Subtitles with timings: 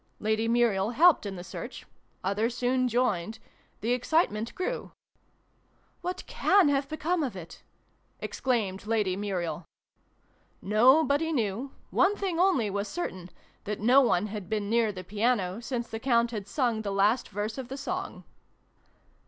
[0.19, 1.85] Lady Muriel helped in the search:
[2.23, 3.37] others soon joined:
[3.81, 4.91] the excite ment grew."
[6.01, 7.61] What can have become of it?"
[8.19, 9.67] exclaimed Lady Muriel.
[10.59, 13.29] Nobody knew: one thing only was certain,
[13.65, 17.29] that no one had been near the piano since the Count had sung the last
[17.29, 18.23] verse of the song.